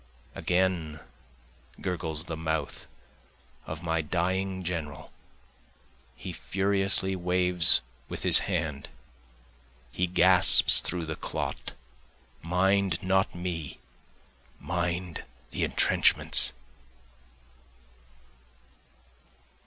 Again 0.33 0.99
gurgles 1.79 2.23
the 2.25 2.35
mouth 2.35 2.87
of 3.67 3.83
my 3.83 4.01
dying 4.01 4.63
general, 4.63 5.11
he 6.15 6.33
furiously 6.33 7.15
waves 7.15 7.83
with 8.09 8.23
his 8.23 8.39
hand, 8.49 8.89
He 9.91 10.07
gasps 10.07 10.81
through 10.81 11.05
the 11.05 11.15
clot 11.15 11.73
Mind 12.41 13.03
not 13.03 13.35
me 13.35 13.79
mind 14.59 15.23
the 15.51 15.63
entrenchments. 15.63 16.53